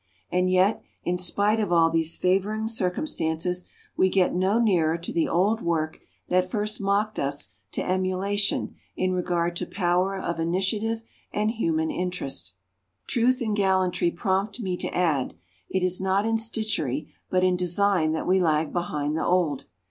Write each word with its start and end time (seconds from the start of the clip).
And 0.31 0.49
yet, 0.49 0.81
in 1.03 1.15
spite 1.15 1.59
of 1.59 1.71
all 1.71 1.91
these 1.91 2.17
favouring 2.17 2.67
circumstances, 2.67 3.69
we 3.95 4.09
get 4.09 4.33
no 4.33 4.57
nearer 4.57 4.97
to 4.97 5.13
the 5.13 5.29
old 5.29 5.61
work 5.61 5.99
that 6.29 6.49
first 6.49 6.81
mocked 6.81 7.19
us 7.19 7.49
to 7.73 7.87
emulation 7.87 8.73
in 8.95 9.13
regard 9.13 9.55
to 9.57 9.67
power 9.67 10.17
of 10.17 10.39
initiative 10.39 11.03
and 11.31 11.51
human 11.51 11.91
interest. 11.91 12.55
Truth 13.05 13.41
and 13.41 13.55
gallantry 13.55 14.09
prompt 14.09 14.59
me 14.59 14.75
to 14.77 14.87
add, 14.87 15.35
it 15.69 15.83
is 15.83 16.01
not 16.01 16.25
in 16.25 16.37
stitchery 16.39 17.13
but 17.29 17.43
in 17.43 17.55
design 17.55 18.11
that 18.13 18.25
we 18.25 18.39
lag 18.39 18.73
behind 18.73 19.15
the 19.15 19.23
old. 19.23 19.65